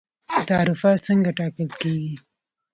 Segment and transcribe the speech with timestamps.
[0.47, 2.13] تعرفه څنګه ټاکل کیږي؟